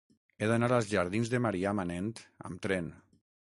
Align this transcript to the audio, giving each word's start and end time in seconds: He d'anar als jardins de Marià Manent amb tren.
He 0.37 0.45
d'anar 0.51 0.69
als 0.77 0.89
jardins 0.93 1.31
de 1.35 1.41
Marià 1.47 1.75
Manent 1.81 2.11
amb 2.51 2.67
tren. 2.67 2.93